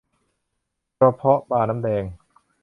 [0.97, 2.03] กระเพาะปลาน้ำแดง